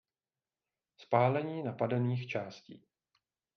[0.97, 2.85] Spálení napadených částí.